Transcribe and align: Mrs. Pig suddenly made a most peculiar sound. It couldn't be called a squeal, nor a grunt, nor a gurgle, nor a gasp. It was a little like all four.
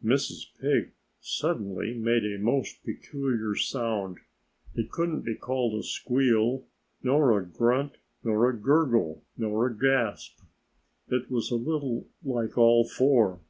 Mrs. 0.00 0.44
Pig 0.60 0.92
suddenly 1.18 1.92
made 1.92 2.24
a 2.24 2.38
most 2.38 2.84
peculiar 2.84 3.56
sound. 3.56 4.18
It 4.76 4.92
couldn't 4.92 5.22
be 5.22 5.34
called 5.34 5.76
a 5.76 5.82
squeal, 5.82 6.68
nor 7.02 7.36
a 7.36 7.44
grunt, 7.44 7.96
nor 8.22 8.48
a 8.48 8.56
gurgle, 8.56 9.24
nor 9.36 9.66
a 9.66 9.76
gasp. 9.76 10.38
It 11.08 11.32
was 11.32 11.50
a 11.50 11.56
little 11.56 12.06
like 12.22 12.56
all 12.56 12.84
four. 12.88 13.40